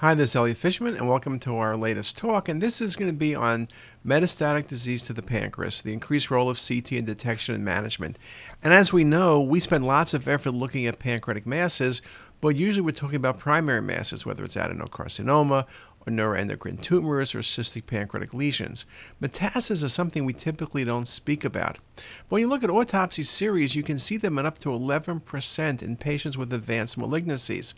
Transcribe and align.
Hi, 0.00 0.14
this 0.14 0.30
is 0.30 0.36
Elliot 0.36 0.56
Fishman, 0.56 0.96
and 0.96 1.06
welcome 1.06 1.38
to 1.40 1.58
our 1.58 1.76
latest 1.76 2.16
talk. 2.16 2.48
And 2.48 2.62
this 2.62 2.80
is 2.80 2.96
going 2.96 3.10
to 3.10 3.14
be 3.14 3.34
on 3.34 3.68
metastatic 4.02 4.66
disease 4.66 5.02
to 5.02 5.12
the 5.12 5.20
pancreas, 5.20 5.82
the 5.82 5.92
increased 5.92 6.30
role 6.30 6.48
of 6.48 6.58
CT 6.58 6.92
in 6.92 7.04
detection 7.04 7.54
and 7.54 7.62
management. 7.62 8.18
And 8.62 8.72
as 8.72 8.94
we 8.94 9.04
know, 9.04 9.42
we 9.42 9.60
spend 9.60 9.86
lots 9.86 10.14
of 10.14 10.26
effort 10.26 10.52
looking 10.52 10.86
at 10.86 10.98
pancreatic 10.98 11.44
masses, 11.44 12.00
but 12.40 12.56
usually 12.56 12.80
we're 12.80 12.92
talking 12.92 13.16
about 13.16 13.38
primary 13.38 13.82
masses, 13.82 14.24
whether 14.24 14.42
it's 14.42 14.56
adenocarcinoma 14.56 15.66
or 16.06 16.10
neuroendocrine 16.10 16.80
tumors 16.80 17.34
or 17.34 17.40
cystic 17.40 17.84
pancreatic 17.84 18.32
lesions. 18.32 18.86
Metastases 19.20 19.84
are 19.84 19.88
something 19.88 20.24
we 20.24 20.32
typically 20.32 20.82
don't 20.82 21.08
speak 21.08 21.44
about. 21.44 21.76
But 21.96 22.04
when 22.30 22.40
you 22.40 22.48
look 22.48 22.64
at 22.64 22.70
autopsy 22.70 23.22
series, 23.22 23.76
you 23.76 23.82
can 23.82 23.98
see 23.98 24.16
them 24.16 24.38
in 24.38 24.46
up 24.46 24.56
to 24.60 24.70
11% 24.70 25.82
in 25.82 25.96
patients 25.98 26.38
with 26.38 26.54
advanced 26.54 26.98
malignancies. 26.98 27.74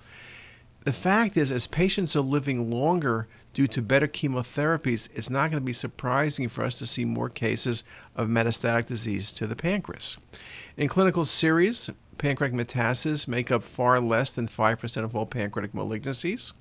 The 0.85 0.93
fact 0.93 1.37
is, 1.37 1.53
as 1.53 1.67
patients 1.69 2.17
are 2.17 2.21
living 2.21 2.71
longer 2.71 3.29
due 3.55 3.69
to 3.69 3.83
better 3.83 4.09
chemotherapies, 4.09 5.09
it's 5.15 5.31
not 5.31 5.51
going 5.51 5.61
to 5.61 5.65
be 5.65 5.73
surprising 5.73 6.49
for 6.49 6.65
us 6.65 6.79
to 6.79 6.87
see 6.87 7.05
more 7.05 7.29
cases 7.29 7.85
of 8.17 8.29
metastatic 8.29 8.87
disease 8.87 9.33
to 9.35 9.47
the 9.47 9.55
pancreas. 9.55 10.19
In 10.77 10.89
clinical 10.89 11.25
series, 11.25 11.89
pancreatic 12.19 12.59
metastases 12.59 13.29
make 13.29 13.51
up 13.51 13.63
far 13.63 14.01
less 14.01 14.35
than 14.35 14.49
5% 14.49 15.05
of 15.05 15.15
all 15.15 15.27
pancreatic 15.27 15.73
malignancies. 15.73 16.53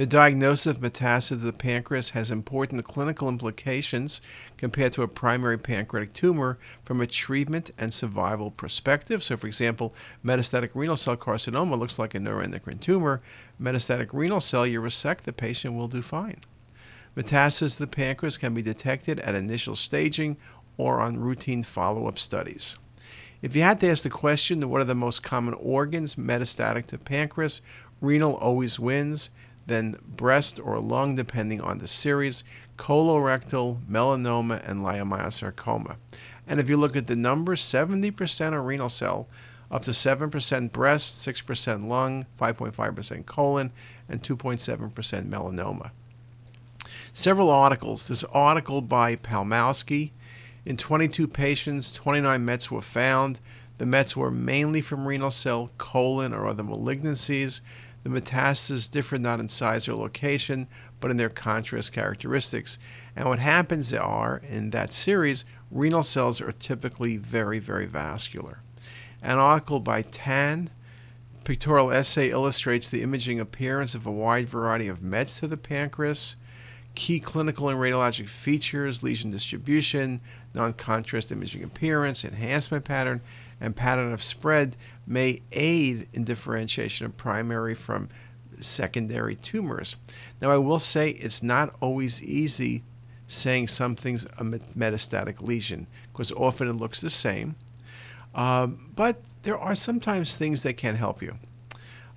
The 0.00 0.06
diagnosis 0.06 0.66
of 0.66 0.78
metastasis 0.78 1.28
to 1.28 1.36
the 1.36 1.52
pancreas 1.52 2.10
has 2.12 2.30
important 2.30 2.86
clinical 2.86 3.28
implications 3.28 4.22
compared 4.56 4.92
to 4.92 5.02
a 5.02 5.08
primary 5.08 5.58
pancreatic 5.58 6.14
tumor 6.14 6.58
from 6.82 7.02
a 7.02 7.06
treatment 7.06 7.70
and 7.76 7.92
survival 7.92 8.50
perspective. 8.50 9.22
So, 9.22 9.36
for 9.36 9.46
example, 9.46 9.94
metastatic 10.24 10.70
renal 10.72 10.96
cell 10.96 11.18
carcinoma 11.18 11.78
looks 11.78 11.98
like 11.98 12.14
a 12.14 12.18
neuroendocrine 12.18 12.80
tumor. 12.80 13.20
Metastatic 13.60 14.08
renal 14.14 14.40
cell, 14.40 14.66
you 14.66 14.80
resect, 14.80 15.26
the 15.26 15.34
patient 15.34 15.74
will 15.74 15.86
do 15.86 16.00
fine. 16.00 16.40
Metastasis 17.14 17.74
to 17.74 17.80
the 17.80 17.86
pancreas 17.86 18.38
can 18.38 18.54
be 18.54 18.62
detected 18.62 19.20
at 19.20 19.34
initial 19.34 19.74
staging 19.74 20.38
or 20.78 21.02
on 21.02 21.20
routine 21.20 21.62
follow 21.62 22.06
up 22.06 22.18
studies. 22.18 22.78
If 23.42 23.54
you 23.54 23.60
had 23.60 23.80
to 23.80 23.90
ask 23.90 24.02
the 24.02 24.08
question, 24.08 24.66
what 24.70 24.80
are 24.80 24.84
the 24.84 24.94
most 24.94 25.22
common 25.22 25.52
organs 25.52 26.14
metastatic 26.14 26.86
to 26.86 26.96
pancreas? 26.96 27.60
Renal 28.00 28.36
always 28.36 28.80
wins 28.80 29.28
then 29.70 29.96
breast 30.04 30.58
or 30.58 30.78
lung, 30.80 31.14
depending 31.14 31.60
on 31.60 31.78
the 31.78 31.88
series, 31.88 32.44
colorectal, 32.76 33.80
melanoma, 33.90 34.66
and 34.68 34.80
leiomyosarcoma. 34.80 35.96
And 36.46 36.58
if 36.58 36.68
you 36.68 36.76
look 36.76 36.96
at 36.96 37.06
the 37.06 37.16
numbers, 37.16 37.62
70% 37.62 38.52
are 38.52 38.62
renal 38.62 38.88
cell, 38.88 39.28
up 39.70 39.82
to 39.82 39.92
7% 39.92 40.72
breast, 40.72 41.28
6% 41.28 41.86
lung, 41.86 42.26
5.5% 42.40 43.26
colon, 43.26 43.70
and 44.08 44.22
2.7% 44.22 45.28
melanoma. 45.28 45.90
Several 47.12 47.50
articles. 47.50 48.08
This 48.08 48.24
article 48.24 48.82
by 48.82 49.16
Palmowski. 49.16 50.10
In 50.64 50.76
22 50.76 51.28
patients, 51.28 51.92
29 51.92 52.44
METs 52.44 52.70
were 52.70 52.80
found. 52.80 53.40
The 53.78 53.86
METs 53.86 54.16
were 54.16 54.30
mainly 54.30 54.80
from 54.80 55.06
renal 55.06 55.30
cell, 55.30 55.70
colon, 55.78 56.32
or 56.32 56.46
other 56.46 56.62
malignancies. 56.62 57.60
The 58.02 58.10
metastases 58.10 58.90
differ 58.90 59.18
not 59.18 59.40
in 59.40 59.48
size 59.48 59.88
or 59.88 59.94
location, 59.94 60.68
but 61.00 61.10
in 61.10 61.16
their 61.16 61.28
contrast 61.28 61.92
characteristics. 61.92 62.78
And 63.14 63.28
what 63.28 63.38
happens 63.38 63.92
are, 63.92 64.40
in 64.48 64.70
that 64.70 64.92
series, 64.92 65.44
renal 65.70 66.02
cells 66.02 66.40
are 66.40 66.52
typically 66.52 67.16
very, 67.16 67.58
very 67.58 67.86
vascular. 67.86 68.60
An 69.22 69.38
article 69.38 69.80
by 69.80 70.02
Tan, 70.02 70.70
pictorial 71.44 71.92
essay 71.92 72.30
illustrates 72.30 72.88
the 72.88 73.02
imaging 73.02 73.38
appearance 73.38 73.94
of 73.94 74.06
a 74.06 74.10
wide 74.10 74.48
variety 74.48 74.88
of 74.88 75.02
METs 75.02 75.40
to 75.40 75.46
the 75.46 75.56
pancreas, 75.56 76.36
key 76.94 77.20
clinical 77.20 77.68
and 77.68 77.78
radiologic 77.78 78.28
features, 78.28 79.02
lesion 79.02 79.30
distribution, 79.30 80.20
non 80.54 80.72
contrast 80.72 81.32
imaging 81.32 81.62
appearance, 81.62 82.24
enhancement 82.24 82.84
pattern, 82.84 83.20
and 83.60 83.76
pattern 83.76 84.12
of 84.12 84.22
spread 84.22 84.76
may 85.06 85.38
aid 85.52 86.08
in 86.12 86.24
differentiation 86.24 87.06
of 87.06 87.16
primary 87.16 87.74
from 87.74 88.08
secondary 88.60 89.34
tumors. 89.34 89.96
Now, 90.40 90.50
I 90.50 90.58
will 90.58 90.78
say 90.78 91.10
it's 91.10 91.42
not 91.42 91.74
always 91.80 92.22
easy 92.22 92.82
saying 93.26 93.68
something's 93.68 94.24
a 94.24 94.44
metastatic 94.44 95.40
lesion 95.40 95.86
because 96.12 96.32
often 96.32 96.68
it 96.68 96.74
looks 96.74 97.00
the 97.00 97.10
same. 97.10 97.54
Um, 98.34 98.90
but 98.94 99.20
there 99.42 99.58
are 99.58 99.74
sometimes 99.74 100.36
things 100.36 100.62
that 100.62 100.76
can 100.76 100.96
help 100.96 101.22
you. 101.22 101.38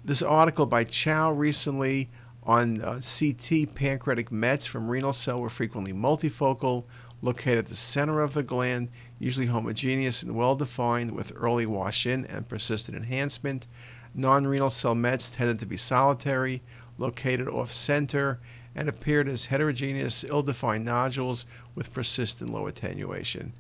This 0.03 0.21
article 0.21 0.65
by 0.65 0.83
Chow 0.83 1.31
recently 1.31 2.09
on 2.45 2.81
uh, 2.81 2.99
CT 3.01 3.73
pancreatic 3.73 4.31
mets 4.31 4.65
from 4.65 4.89
renal 4.89 5.13
cell 5.13 5.41
were 5.41 5.49
frequently 5.49 5.93
multifocal, 5.93 6.83
located 7.21 7.59
at 7.59 7.65
the 7.67 7.75
center 7.75 8.19
of 8.19 8.33
the 8.33 8.43
gland, 8.43 8.89
usually 9.17 9.47
homogeneous 9.47 10.21
and 10.21 10.35
well 10.35 10.55
defined 10.55 11.11
with 11.11 11.31
early 11.35 11.65
wash 11.65 12.05
in 12.05 12.25
and 12.25 12.49
persistent 12.49 12.97
enhancement. 12.97 13.67
Non 14.13 14.45
renal 14.45 14.69
cell 14.69 14.93
mets 14.93 15.31
tended 15.31 15.57
to 15.59 15.65
be 15.65 15.77
solitary, 15.77 16.61
located 16.97 17.47
off 17.47 17.71
center, 17.71 18.39
and 18.75 18.89
appeared 18.89 19.27
as 19.27 19.45
heterogeneous, 19.45 20.23
ill 20.25 20.43
defined 20.43 20.85
nodules 20.85 21.45
with 21.75 21.93
persistent 21.93 22.49
low 22.49 22.67
attenuation. 22.67 23.53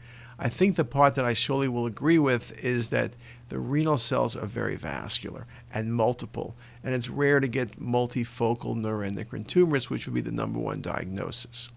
I 0.43 0.49
think 0.49 0.75
the 0.75 0.83
part 0.83 1.15
that 1.15 1.23
I 1.23 1.33
surely 1.33 1.69
will 1.69 1.85
agree 1.85 2.19
with 2.19 2.51
is 2.61 2.89
that 2.89 3.13
the 3.47 3.59
renal 3.59 3.95
cells 3.95 4.35
are 4.35 4.45
very 4.45 4.75
vascular 4.75 5.47
and 5.73 5.95
multiple, 5.95 6.57
and 6.83 6.93
it's 6.93 7.07
rare 7.07 7.39
to 7.39 7.47
get 7.47 7.79
multifocal 7.79 8.75
neuroendocrine 8.75 9.47
tumors, 9.47 9.89
which 9.89 10.05
would 10.05 10.13
be 10.13 10.19
the 10.19 10.33
number 10.33 10.59
one 10.59 10.81
diagnosis. 10.81 11.69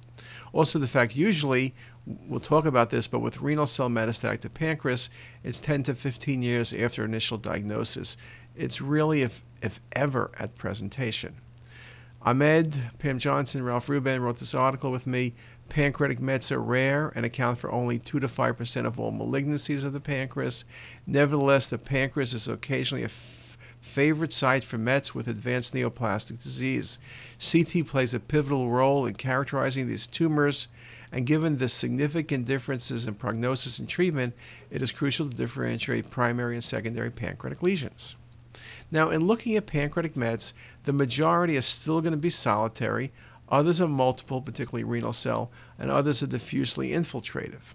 Also, 0.52 0.80
the 0.80 0.88
fact 0.88 1.14
usually, 1.14 1.76
we'll 2.04 2.40
talk 2.40 2.66
about 2.66 2.90
this, 2.90 3.06
but 3.06 3.20
with 3.20 3.40
renal 3.40 3.68
cell 3.68 3.88
metastatic 3.88 4.40
to 4.40 4.50
pancreas, 4.50 5.10
it's 5.44 5.60
10 5.60 5.84
to 5.84 5.94
15 5.94 6.42
years 6.42 6.72
after 6.72 7.04
initial 7.04 7.38
diagnosis. 7.38 8.16
It's 8.56 8.80
really, 8.80 9.22
if, 9.22 9.44
if 9.62 9.78
ever, 9.92 10.32
at 10.40 10.56
presentation. 10.56 11.36
Ahmed, 12.26 12.80
Pam 12.98 13.20
Johnson, 13.20 13.62
Ralph 13.62 13.86
Hruban 13.86 14.20
wrote 14.20 14.40
this 14.40 14.54
article 14.54 14.90
with 14.90 15.06
me. 15.06 15.34
Pancreatic 15.68 16.20
mets 16.20 16.50
are 16.52 16.60
rare 16.60 17.12
and 17.14 17.26
account 17.26 17.58
for 17.58 17.70
only 17.70 17.98
2 17.98 18.20
to 18.20 18.28
5% 18.28 18.86
of 18.86 19.00
all 19.00 19.12
malignancies 19.12 19.84
of 19.84 19.92
the 19.92 20.00
pancreas. 20.00 20.64
Nevertheless, 21.06 21.68
the 21.68 21.78
pancreas 21.78 22.32
is 22.34 22.48
occasionally 22.48 23.04
a 23.04 23.10
favorite 23.86 24.32
site 24.32 24.64
for 24.64 24.78
Mets 24.78 25.14
with 25.14 25.28
advanced 25.28 25.72
neoplastic 25.72 26.42
disease. 26.42 26.98
CT 27.38 27.86
plays 27.86 28.14
a 28.14 28.20
pivotal 28.20 28.70
role 28.70 29.06
in 29.06 29.14
characterizing 29.14 29.86
these 29.86 30.06
tumors, 30.06 30.68
and 31.12 31.26
given 31.26 31.58
the 31.58 31.68
significant 31.68 32.46
differences 32.46 33.06
in 33.06 33.14
prognosis 33.14 33.78
and 33.78 33.88
treatment, 33.88 34.34
it 34.70 34.82
is 34.82 34.92
crucial 34.92 35.28
to 35.28 35.36
differentiate 35.36 36.10
primary 36.10 36.54
and 36.54 36.64
secondary 36.64 37.10
pancreatic 37.10 37.62
lesions. 37.62 38.16
Now, 38.90 39.10
in 39.10 39.26
looking 39.26 39.56
at 39.56 39.66
pancreatic 39.66 40.16
Mets, 40.16 40.52
the 40.84 40.92
majority 40.92 41.56
are 41.56 41.62
still 41.62 42.00
going 42.00 42.12
to 42.12 42.18
be 42.18 42.30
solitary, 42.30 43.12
others 43.48 43.80
are 43.80 43.88
multiple, 43.88 44.40
particularly 44.40 44.84
renal 44.84 45.12
cell, 45.12 45.50
and 45.78 45.90
others 45.90 46.22
are 46.22 46.26
diffusely 46.26 46.90
infiltrative. 46.90 47.74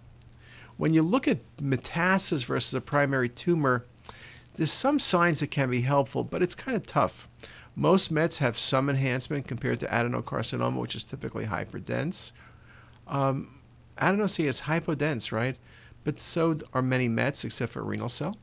When 0.77 0.93
you 0.93 1.01
look 1.01 1.27
at 1.27 1.39
metastasis 1.57 2.45
versus 2.45 2.73
a 2.73 2.81
primary 2.81 3.29
tumor, 3.29 3.85
there's 4.55 4.71
some 4.71 4.99
signs 4.99 5.39
that 5.39 5.51
can 5.51 5.69
be 5.69 5.81
helpful, 5.81 6.23
but 6.23 6.41
it's 6.41 6.55
kind 6.55 6.75
of 6.75 6.85
tough. 6.85 7.27
Most 7.75 8.11
METs 8.11 8.39
have 8.39 8.57
some 8.57 8.89
enhancement 8.89 9.47
compared 9.47 9.79
to 9.79 9.87
adenocarcinoma, 9.87 10.75
which 10.75 10.95
is 10.95 11.03
typically 11.03 11.45
hyperdense. 11.45 12.31
Um, 13.07 13.59
is 13.99 14.61
hypodense, 14.61 15.31
right? 15.31 15.55
But 16.03 16.19
so 16.19 16.55
are 16.73 16.81
many 16.81 17.07
METs, 17.07 17.45
except 17.45 17.73
for 17.73 17.83
renal 17.83 18.09
cell. 18.09 18.35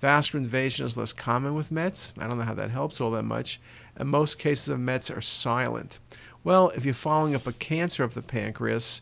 Vascular 0.00 0.42
invasion 0.42 0.86
is 0.86 0.96
less 0.96 1.12
common 1.12 1.54
with 1.54 1.70
METs. 1.70 2.14
I 2.18 2.26
don't 2.26 2.38
know 2.38 2.44
how 2.44 2.54
that 2.54 2.70
helps 2.70 3.00
all 3.00 3.10
that 3.12 3.22
much. 3.22 3.60
And 3.96 4.08
most 4.08 4.38
cases 4.38 4.68
of 4.68 4.80
METs 4.80 5.10
are 5.10 5.20
silent. 5.20 5.98
Well, 6.44 6.68
if 6.76 6.84
you're 6.84 6.92
following 6.92 7.34
up 7.34 7.46
a 7.46 7.54
cancer 7.54 8.04
of 8.04 8.12
the 8.12 8.20
pancreas, 8.20 9.00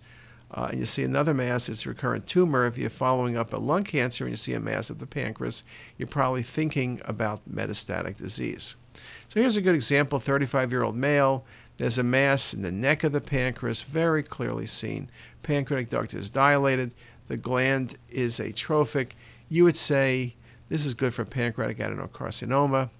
uh, 0.53 0.69
and 0.71 0.79
you 0.79 0.85
see 0.85 1.03
another 1.03 1.35
mass, 1.35 1.69
it's 1.69 1.85
a 1.85 1.89
recurrent 1.89 2.29
tumor. 2.29 2.67
If 2.67 2.79
you're 2.79 2.89
following 2.89 3.37
up 3.37 3.53
a 3.53 3.57
lung 3.57 3.83
cancer 3.83 4.25
and 4.25 4.33
you 4.33 4.37
see 4.37 4.55
a 4.55 4.61
mass 4.61 4.91
of 4.91 5.01
the 5.01 5.09
pancreas, 5.09 5.65
you're 5.99 6.07
probably 6.07 6.45
thinking 6.45 7.01
about 7.05 7.41
metastatic 7.53 8.17
disease. 8.17 8.77
So 9.27 9.41
here's 9.41 9.57
a 9.57 9.63
good 9.63 9.75
example 9.75 10.21
35 10.21 10.71
year 10.71 10.85
old 10.85 10.95
male. 10.95 11.45
There's 11.79 11.99
a 11.99 12.05
mass 12.05 12.55
in 12.55 12.63
the 12.63 12.71
neck 12.71 13.03
of 13.03 13.11
the 13.11 13.21
pancreas, 13.21 13.83
very 13.83 14.23
clearly 14.23 14.67
seen. 14.67 15.11
Pancreatic 15.43 15.89
duct 15.89 16.15
is 16.15 16.31
dilated. 16.31 16.95
The 17.27 17.39
gland 17.39 17.97
is 18.09 18.39
atrophic. 18.39 19.17
You 19.49 19.65
would 19.65 19.77
say 19.77 20.37
this 20.69 20.85
is 20.85 20.95
good 20.95 21.13
for 21.13 21.25
pancreatic 21.25 21.79
adenocarcinoma. 21.79 22.91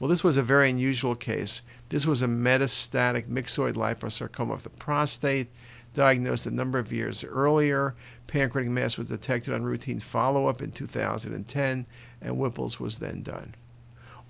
Well, 0.00 0.08
this 0.08 0.24
was 0.24 0.38
a 0.38 0.42
very 0.42 0.70
unusual 0.70 1.14
case. 1.14 1.60
This 1.90 2.06
was 2.06 2.22
a 2.22 2.26
metastatic 2.26 3.26
myxoid 3.26 3.74
liposarcoma 3.74 4.54
of 4.54 4.62
the 4.62 4.70
prostate 4.70 5.48
diagnosed 5.92 6.46
a 6.46 6.50
number 6.50 6.78
of 6.78 6.90
years 6.90 7.22
earlier. 7.22 7.94
Pancreatic 8.26 8.72
mass 8.72 8.96
was 8.96 9.08
detected 9.08 9.52
on 9.52 9.62
routine 9.62 10.00
follow 10.00 10.46
up 10.46 10.62
in 10.62 10.72
2010, 10.72 11.86
and 12.22 12.38
Whipple's 12.38 12.80
was 12.80 12.98
then 12.98 13.22
done. 13.22 13.54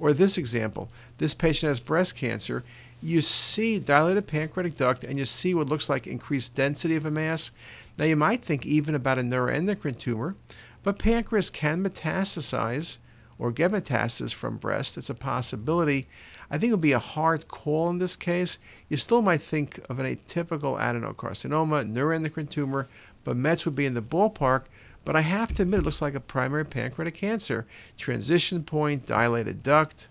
Or 0.01 0.13
this 0.13 0.37
example 0.37 0.89
this 1.19 1.35
patient 1.35 1.69
has 1.69 1.79
breast 1.79 2.17
cancer. 2.17 2.65
you 3.01 3.21
see 3.21 3.79
dilated 3.79 4.27
pancreatic 4.27 4.75
duct 4.75 5.05
and 5.05 5.21
you 5.21 5.25
see 5.25 5.55
what 5.55 5.69
looks 5.69 5.89
like 5.89 6.07
increased 6.07 6.57
density 6.57 6.97
of 6.97 7.07
a 7.07 7.13
mass. 7.13 7.53
Now, 7.97 8.07
you 8.07 8.17
might 8.17 8.43
think 8.43 8.67
even 8.67 8.97
about 8.97 9.21
a 9.21 9.23
neuroendocrine 9.23 9.99
tumor, 9.99 10.35
but 10.83 10.99
pancreas 10.99 11.49
can 11.49 11.85
metastasize 11.85 12.99
or 13.41 13.51
get 13.51 13.73
metastasis 13.73 14.35
from 14.35 14.59
breast. 14.59 14.99
It's 14.99 15.11
a 15.11 15.15
possibility. 15.15 16.07
I 16.51 16.59
think 16.59 16.71
it 16.71 16.75
would 16.75 16.83
be 16.83 16.93
a 16.93 16.99
hard 16.99 17.49
call 17.49 17.89
in 17.89 17.99
this 17.99 18.15
case. 18.15 18.59
You 18.89 18.99
still 18.99 19.23
might 19.23 19.41
think 19.41 19.81
of 19.89 19.99
an 19.99 20.07
atypical 20.07 20.79
adenocarcinoma, 20.79 21.91
neuroendocrine 21.91 22.51
tumor, 22.51 22.87
but 23.25 23.37
Mets 23.37 23.65
would 23.65 23.75
be 23.75 23.87
in 23.87 23.95
the 23.95 24.03
ballpark. 24.03 24.65
But 25.07 25.17
I 25.17 25.23
have 25.23 25.55
to 25.55 25.63
admit, 25.63 25.81
it 25.81 25.85
looks 25.85 26.03
like 26.03 26.15
a 26.15 26.21
primary 26.21 26.67
pancreatic 26.67 27.15
cancer. 27.15 27.67
Transition 27.97 28.63
point, 28.63 29.07
dilated 29.07 29.63
duct. 29.63 30.09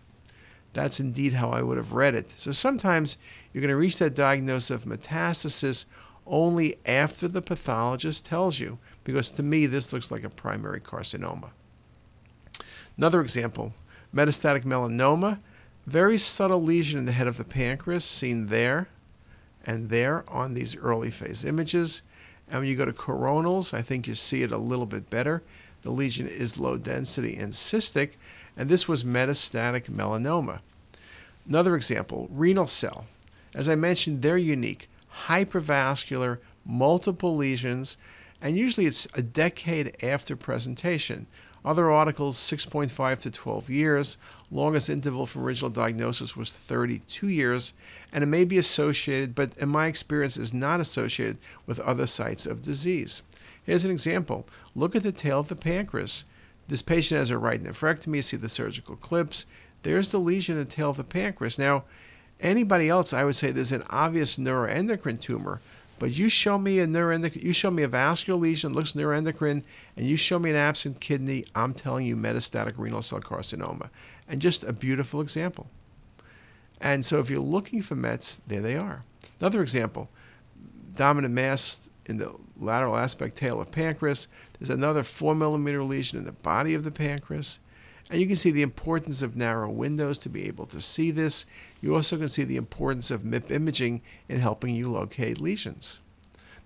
That's 0.74 1.00
indeed 1.00 1.34
how 1.34 1.52
I 1.52 1.62
would 1.62 1.78
have 1.78 1.94
read 1.94 2.16
it. 2.16 2.32
So 2.32 2.52
sometimes 2.52 3.20
you're 3.54 3.62
going 3.62 3.70
to 3.70 3.76
reach 3.76 4.00
that 4.00 4.16
diagnosis 4.16 4.72
of 4.72 4.86
metastasis 4.86 5.86
only 6.26 6.78
after 6.86 7.28
the 7.28 7.42
pathologist 7.42 8.26
tells 8.26 8.60
you, 8.60 8.80
because 9.04 9.30
to 9.32 9.44
me, 9.44 9.68
this 9.68 9.94
looks 9.94 10.10
like 10.10 10.24
a 10.24 10.30
primary 10.30 10.80
carcinoma. 10.80 11.52
Another 13.00 13.22
example 13.22 13.72
metastatic 14.14 14.66
melanoma, 14.66 15.40
very 15.88 16.18
subtle 16.18 16.62
lesion 16.62 17.00
in 17.00 17.06
the 17.06 17.14
head 17.14 17.28
of 17.28 17.38
the 17.38 17.46
pancreas, 17.46 18.04
seen 18.04 18.48
there 18.48 18.90
and 19.66 19.90
there 19.90 20.26
on 20.28 20.54
these 20.54 20.76
early 20.76 21.10
phase 21.10 21.46
images. 21.46 22.02
And 22.50 22.60
when 22.60 22.68
you 22.68 22.76
go 22.76 22.84
to 22.84 22.92
coronals, 22.92 23.74
I 23.74 23.82
think 23.82 24.06
you 24.06 24.16
see 24.16 24.42
it 24.42 24.52
a 24.52 24.58
little 24.58 24.86
bit 24.86 25.10
better. 25.10 25.42
The 25.84 25.92
lesion 25.92 26.28
is 26.28 26.60
low 26.60 26.76
density 26.76 27.38
and 27.38 27.54
cystic, 27.54 28.16
and 28.58 28.68
this 28.68 28.90
was 28.90 29.06
metastatic 29.06 29.84
melanoma. 29.90 30.60
Another 31.48 31.78
example 31.78 32.28
renal 32.30 32.68
cell. 32.68 33.06
As 33.56 33.70
I 33.70 33.76
mentioned, 33.76 34.24
they're 34.24 34.38
unique 34.38 34.90
hypervascular, 35.28 36.40
multiple 36.66 37.34
lesions, 37.34 37.96
and 38.42 38.58
usually 38.58 38.88
it's 38.88 39.08
a 39.16 39.22
decade 39.22 39.96
after 40.04 40.36
presentation. 40.36 41.28
Other 41.64 41.92
articles, 41.92 42.38
6.5 42.38 43.22
to 43.22 43.32
12 43.32 43.70
years. 43.70 44.18
Longest 44.50 44.90
interval 44.90 45.26
for 45.26 45.42
original 45.42 45.70
diagnosis 45.70 46.36
was 46.36 46.50
32 46.50 47.28
years, 47.28 47.74
and 48.12 48.24
it 48.24 48.28
may 48.28 48.46
be 48.46 48.58
associated, 48.58 49.36
but 49.36 49.52
in 49.58 49.70
my 49.70 49.88
experience, 49.88 50.38
is 50.38 50.54
not 50.54 50.80
associated 50.80 51.38
with 51.66 51.80
other 51.82 52.08
sites 52.08 52.46
of 52.46 52.62
disease. 52.62 53.24
Here's 53.64 53.86
an 53.86 53.92
example. 53.92 54.48
Look 54.74 54.96
at 54.96 55.04
the 55.04 55.12
tail 55.12 55.40
of 55.40 55.48
the 55.50 55.56
pancreas. 55.56 56.26
This 56.68 56.82
patient 56.82 57.20
has 57.20 57.30
a 57.30 57.38
right 57.38 57.62
nephrectomy. 57.62 58.24
See 58.24 58.38
the 58.38 58.50
surgical 58.50 58.96
clips. 58.96 59.46
There's 59.84 60.12
the 60.12 60.20
lesion 60.20 60.58
in 60.58 60.64
the 60.64 60.70
tail 60.70 60.92
of 60.92 60.98
the 60.98 61.04
pancreas. 61.04 61.60
Now, 61.60 61.84
anybody 62.40 62.90
else, 62.90 63.14
I 63.14 63.24
would 63.24 63.36
say 63.36 63.52
there's 63.52 63.72
an 63.72 63.84
obvious 63.90 64.38
neuroendocrine 64.38 65.20
tumor, 65.22 65.62
but 66.00 66.12
you 66.12 66.30
show 66.30 66.58
me 66.58 66.80
a 66.80 66.88
neuroendocrine, 66.88 67.44
you 67.44 67.54
show 67.54 67.70
me 67.70 67.84
a 67.84 67.88
vascular 67.88 68.40
lesion 68.40 68.74
looks 68.74 68.94
neuroendocrine, 68.94 69.64
and 69.96 70.08
you 70.08 70.18
show 70.18 70.40
me 70.40 70.50
an 70.50 70.56
absent 70.56 71.00
kidney, 71.00 71.46
I'm 71.54 71.74
telling 71.74 72.06
you 72.06 72.16
metastatic 72.16 72.74
renal 72.78 73.02
cell 73.02 73.20
carcinoma. 73.20 73.90
And 74.28 74.42
just 74.42 74.64
a 74.64 74.74
beautiful 74.74 75.22
example. 75.22 75.68
And 76.82 77.04
so 77.04 77.20
if 77.20 77.30
you're 77.30 77.40
looking 77.40 77.82
for 77.82 77.96
METs, 77.96 78.42
there 78.48 78.62
they 78.62 78.78
are. 78.78 79.04
Another 79.40 79.62
example, 79.62 80.10
dominant 80.96 81.34
mass 81.34 81.90
in 82.06 82.18
the 82.18 82.34
lateral 82.60 82.98
aspect 82.98 83.36
tail 83.36 83.62
of 83.62 83.72
pancreas. 83.72 84.28
There's 84.58 84.70
another 84.70 85.04
four 85.04 85.36
millimeter 85.36 85.84
lesion 85.84 86.18
in 86.18 86.26
the 86.26 86.32
body 86.32 86.74
of 86.74 86.84
the 86.84 86.92
pancreas. 86.92 87.60
And 88.10 88.20
you 88.20 88.26
can 88.26 88.36
see 88.36 88.50
the 88.50 88.64
importance 88.64 89.22
of 89.22 89.36
narrow 89.36 89.70
windows 89.70 90.18
to 90.20 90.30
be 90.30 90.48
able 90.48 90.66
to 90.68 90.82
see 90.82 91.12
this. 91.12 91.46
You 91.80 91.96
also 91.96 92.18
can 92.18 92.30
see 92.30 92.44
the 92.44 92.58
importance 92.58 93.12
of 93.12 93.22
MIP 93.22 93.52
imaging 93.52 94.02
in 94.28 94.40
helping 94.40 94.74
you 94.74 94.90
locate 94.90 95.40
lesions. 95.40 96.00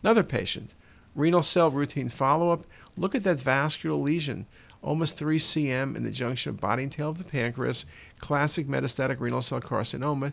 Another 0.02 0.24
patient, 0.24 0.74
renal 1.16 1.44
cell 1.44 1.70
routine 1.70 2.10
follow-up. 2.10 2.66
Look 2.96 3.14
at 3.14 3.24
that 3.24 3.40
vascular 3.40 3.98
lesion, 3.98 4.46
almost 4.82 5.18
3 5.18 5.38
cm 5.38 5.98
in 5.98 6.04
the 6.04 6.12
junction 6.12 6.52
of 6.52 6.62
body 6.62 6.84
and 6.84 6.92
tail 6.92 7.10
of 7.10 7.18
the 7.18 7.24
pancreas, 7.26 7.86
classic 8.20 8.68
metastatic 8.68 9.20
renal 9.20 9.42
cell 9.42 9.60
carcinoma 9.60 10.32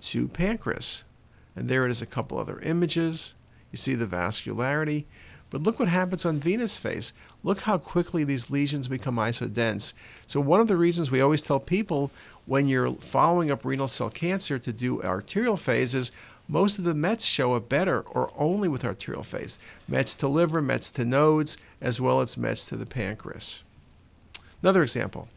to 0.00 0.28
pancreas. 0.28 1.04
And 1.56 1.68
there 1.68 1.84
it 1.86 1.90
is 1.90 2.02
a 2.02 2.06
couple 2.06 2.38
other 2.38 2.60
images. 2.60 3.34
You 3.72 3.78
see 3.78 3.94
the 3.94 4.06
vascularity. 4.06 5.06
But 5.50 5.62
look 5.62 5.78
what 5.78 5.88
happens 5.88 6.26
on 6.26 6.38
venous 6.38 6.76
phase. 6.76 7.12
Look 7.42 7.60
how 7.60 7.78
quickly 7.78 8.24
these 8.24 8.50
lesions 8.50 8.88
become 8.88 9.16
isodense. 9.16 9.92
So 10.26 10.40
one 10.40 10.60
of 10.60 10.68
the 10.68 10.76
reasons 10.76 11.10
we 11.10 11.20
always 11.20 11.42
tell 11.42 11.60
people 11.60 12.10
when 12.46 12.68
you're 12.68 12.92
following 12.92 13.50
up 13.50 13.64
renal 13.64 13.88
cell 13.88 14.10
cancer 14.10 14.58
to 14.58 14.72
do 14.72 15.02
arterial 15.02 15.56
phases, 15.56 16.10
most 16.48 16.78
of 16.78 16.84
the 16.84 16.94
METs 16.94 17.24
show 17.24 17.54
up 17.54 17.68
better 17.68 18.00
or 18.00 18.30
only 18.36 18.68
with 18.68 18.84
arterial 18.84 19.22
phase. 19.22 19.58
METs 19.88 20.14
to 20.16 20.28
liver, 20.28 20.62
METs 20.62 20.90
to 20.92 21.04
nodes, 21.04 21.56
as 21.80 22.00
well 22.00 22.20
as 22.20 22.36
METs 22.36 22.66
to 22.66 22.76
the 22.76 22.86
pancreas. 22.86 23.62
Another 24.62 24.82
example. 24.82 25.28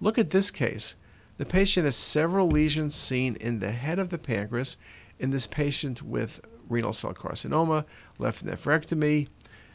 Look 0.00 0.18
at 0.18 0.30
this 0.30 0.50
case. 0.50 0.94
The 1.38 1.46
patient 1.46 1.84
has 1.84 1.96
several 1.96 2.48
lesions 2.48 2.94
seen 2.94 3.36
in 3.36 3.60
the 3.60 3.72
head 3.72 3.98
of 3.98 4.10
the 4.10 4.18
pancreas 4.18 4.76
in 5.18 5.30
this 5.30 5.46
patient 5.46 6.02
with 6.02 6.40
renal 6.68 6.92
cell 6.92 7.14
carcinoma, 7.14 7.84
left 8.18 8.44
nephrectomy, 8.44 9.28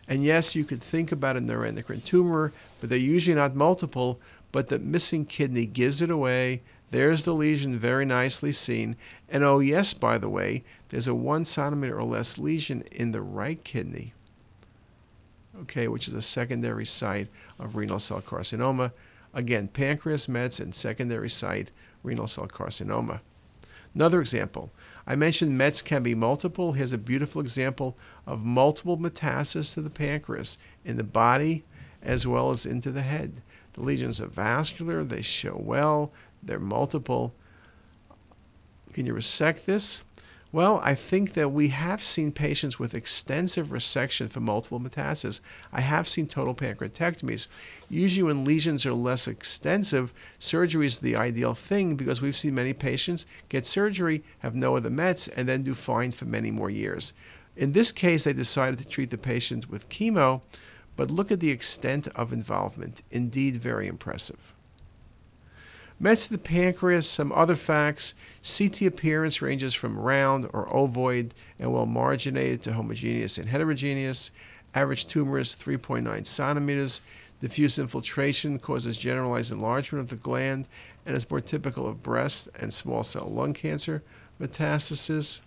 and 0.08 0.24
yes, 0.24 0.56
you 0.56 0.66
could 0.66 0.82
think 0.82 1.12
about 1.12 1.38
a 1.38 1.42
neuroendocrine 1.42 2.04
tumor, 2.04 2.52
but 2.80 2.90
they're 2.90 3.00
usually 3.00 3.36
not 3.36 3.56
multiple, 3.56 4.20
but 4.52 4.68
the 4.68 4.80
missing 4.80 5.26
kidney 5.26 5.66
gives 5.66 6.02
it 6.02 6.10
away. 6.10 6.62
There's 6.92 7.24
the 7.24 7.34
lesion 7.34 7.78
very 7.78 8.06
nicely 8.06 8.52
seen. 8.52 8.98
And 9.30 9.44
oh, 9.44 9.60
yes, 9.60 9.94
by 9.94 10.18
the 10.18 10.30
way, 10.30 10.64
there's 10.90 11.08
a 11.08 11.16
one 11.16 11.46
centimeter 11.46 11.98
or 11.98 12.04
less 12.04 12.38
lesion 12.38 12.84
in 12.92 13.12
the 13.12 13.22
right 13.22 13.64
kidney, 13.64 14.14
okay, 15.62 15.88
which 15.88 16.08
is 16.08 16.14
a 16.14 16.22
secondary 16.22 16.86
site 16.86 17.30
of 17.58 17.76
renal 17.76 17.98
cell 17.98 18.22
carcinoma. 18.22 18.92
Again, 19.34 19.70
pancreas 19.70 20.28
mets 20.28 20.60
and 20.60 20.76
secondary 20.76 21.30
site 21.30 21.72
renal 22.04 22.28
cell 22.28 22.48
carcinoma. 22.48 23.22
Another 23.96 24.22
example 24.22 24.72
I 25.06 25.16
mentioned 25.16 25.58
Mets 25.58 25.82
can 25.82 26.02
be 26.02 26.16
multiple. 26.16 26.74
Here's 26.74 26.94
a 26.94 26.98
beautiful 26.98 27.42
example 27.42 27.98
of 28.26 28.44
multiple 28.44 28.98
metastases 28.98 29.74
to 29.74 29.82
the 29.82 29.90
pancreas 29.90 30.58
in 30.86 30.98
the 30.98 31.04
body 31.04 31.64
as 32.02 32.26
well 32.26 32.52
as 32.52 32.66
into 32.66 32.92
the 32.92 33.02
head. 33.02 33.42
The 33.74 33.82
lesions 33.82 34.22
are 34.22 34.28
vascular, 34.28 35.04
they 35.04 35.22
show 35.22 35.56
well, 35.58 36.12
they're 36.42 36.60
multiple. 36.60 37.34
Can 38.94 39.06
you 39.06 39.14
resect 39.14 39.66
this? 39.66 40.04
Well, 40.54 40.80
I 40.84 40.94
think 40.94 41.34
that 41.34 41.50
we 41.50 41.70
have 41.70 42.04
seen 42.04 42.32
patients 42.32 42.78
with 42.78 42.94
extensive 42.94 43.70
resection 43.70 44.30
for 44.30 44.40
multiple 44.40 44.80
metastases. 44.80 45.42
I 45.72 45.82
have 45.82 46.08
seen 46.08 46.28
total 46.28 46.54
pancreatectomies. 46.54 47.48
Usually, 47.90 48.22
when 48.22 48.46
lesions 48.46 48.86
are 48.86 48.94
less 48.94 49.28
extensive, 49.28 50.14
surgery 50.38 50.86
is 50.86 51.00
the 51.00 51.16
ideal 51.16 51.56
thing 51.56 51.96
because 51.96 52.22
we've 52.22 52.38
seen 52.38 52.54
many 52.54 52.72
patients 52.72 53.26
get 53.50 53.66
surgery, 53.66 54.24
have 54.40 54.54
no 54.54 54.78
other 54.78 54.92
mets, 54.92 55.28
and 55.28 55.50
then 55.50 55.64
do 55.64 55.74
fine 55.74 56.12
for 56.12 56.26
many 56.26 56.52
more 56.52 56.70
years. 56.70 57.16
In 57.58 57.72
this 57.72 57.92
case, 57.92 58.26
they 58.26 58.34
decided 58.34 58.78
to 58.78 58.88
treat 58.88 59.10
the 59.10 59.18
patient 59.18 59.72
with 59.72 59.90
chemo, 59.90 60.44
but 60.96 61.10
look 61.10 61.32
at 61.32 61.40
the 61.40 61.50
extent 61.50 62.08
of 62.10 62.32
involvement. 62.32 63.02
Indeed, 63.10 63.58
very 63.58 63.88
impressive. 63.88 64.53
Mets 66.04 66.26
of 66.26 66.34
the 66.34 66.38
pancreas, 66.38 67.10
some 67.10 67.32
other 67.32 67.56
facts. 67.56 68.14
CT 68.44 68.82
appearance 68.82 69.42
ranges 69.42 69.74
from 69.74 69.98
round 69.98 70.50
or 70.52 70.68
ovoid 70.68 71.32
and 71.58 71.72
well 71.72 71.86
marginated 71.86 72.62
to 72.64 72.74
homogeneous 72.74 73.38
and 73.38 73.48
heterogeneous. 73.48 74.30
Average 74.76 75.08
tumor 75.08 75.40
is 75.40 75.56
3.9 75.56 76.26
centimeters. 76.26 77.00
Diffuse 77.40 77.80
infiltration 77.80 78.60
causes 78.60 78.98
generalized 78.98 79.54
enlargement 79.54 80.02
of 80.02 80.10
the 80.10 80.22
gland 80.22 80.68
and 81.06 81.16
is 81.16 81.32
more 81.32 81.40
typical 81.40 81.88
of 81.88 82.04
breast 82.04 82.50
and 82.60 82.74
small 82.74 83.06
cell 83.06 83.30
lung 83.30 83.54
cancer 83.54 84.04
metastasis. 84.42 85.40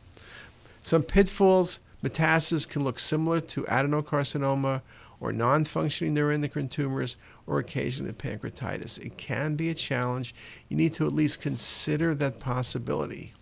Some 0.80 1.02
pitfalls 1.02 1.80
metastasis 2.02 2.66
can 2.66 2.82
look 2.82 2.98
similar 2.98 3.42
to 3.42 3.64
adenocarcinoma 3.64 4.80
or 5.20 5.32
non 5.32 5.64
functioning 5.64 6.14
neuroendocrine 6.14 6.70
tumors 6.70 7.18
or 7.46 7.58
occasionally 7.58 8.12
pancreatitis. 8.12 8.98
It 9.04 9.16
can 9.16 9.54
be 9.54 9.68
a 9.68 9.74
challenge. 9.74 10.34
You 10.68 10.76
need 10.76 10.94
to 10.94 11.06
at 11.06 11.14
least 11.14 11.40
consider 11.40 12.14
that 12.14 12.40
possibility. 12.40 13.32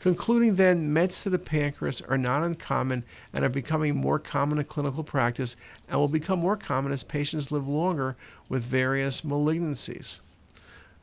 Concluding 0.00 0.54
then, 0.56 0.92
mets 0.94 1.22
to 1.22 1.30
the 1.30 1.38
pancreas 1.38 2.00
are 2.00 2.16
not 2.16 2.42
uncommon 2.42 3.04
and 3.34 3.44
are 3.44 3.50
becoming 3.50 3.96
more 3.96 4.18
common 4.18 4.58
in 4.58 4.64
clinical 4.64 5.04
practice 5.04 5.56
and 5.88 6.00
will 6.00 6.08
become 6.08 6.38
more 6.38 6.56
common 6.56 6.90
as 6.90 7.02
patients 7.02 7.52
live 7.52 7.68
longer 7.68 8.16
with 8.48 8.64
various 8.64 9.20
malignancies. 9.20 10.20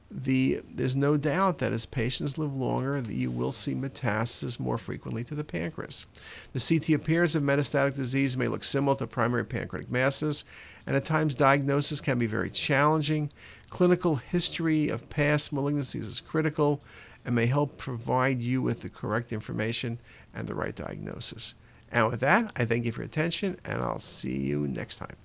The 0.10 0.62
there's 0.74 0.96
no 0.96 1.18
doubt 1.18 1.58
that 1.58 1.74
as 1.74 1.86
patients 1.86 2.38
live 2.38 2.56
longer, 2.56 3.02
you 3.10 3.30
will 3.30 3.52
see 3.52 3.76
metastasis 3.76 4.60
more 4.60 4.78
frequently 4.78 5.24
to 5.26 5.36
the 5.36 5.44
pancreas. 5.44 6.06
The 6.54 6.66
CT 6.66 6.90
appearance 7.02 7.36
of 7.36 7.44
metastatic 7.44 7.96
disease 7.96 8.38
may 8.38 8.48
look 8.48 8.64
similar 8.64 8.96
to 8.98 9.08
primary 9.08 9.46
pancreatic 9.46 9.92
masses, 9.92 10.46
and 10.86 10.96
at 10.96 11.06
times 11.06 11.36
diagnosis 11.36 12.00
can 12.00 12.18
be 12.18 12.26
very 12.26 12.50
challenging. 12.50 13.32
Clinical 13.70 14.16
history 14.16 14.88
of 14.88 15.10
past 15.10 15.54
malignancies 15.54 16.06
is 16.06 16.22
critical 16.22 16.82
and 17.26 17.36
may 17.36 17.46
help 17.46 17.78
provide 17.78 18.40
you 18.40 18.62
with 18.62 18.82
the 18.82 18.90
correct 18.90 19.34
information 19.34 20.00
and 20.34 20.48
the 20.48 20.56
right 20.56 20.76
diagnosis. 20.76 21.56
And 21.92 22.10
with 22.10 22.22
that, 22.22 22.52
I 22.56 22.66
thank 22.66 22.86
you 22.86 22.92
for 22.92 23.02
your 23.02 23.08
attention, 23.08 23.58
and 23.66 23.82
I'll 23.82 24.00
see 24.00 24.38
you 24.38 24.68
next 24.68 24.98
time. 24.98 25.16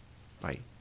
Bye. 0.40 0.71